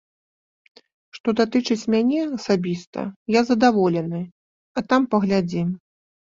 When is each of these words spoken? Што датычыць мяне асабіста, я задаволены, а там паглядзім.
Што 1.17 1.29
датычыць 1.39 1.89
мяне 1.95 2.21
асабіста, 2.37 2.99
я 3.37 3.41
задаволены, 3.51 4.23
а 4.77 4.85
там 4.95 5.01
паглядзім. 5.13 5.69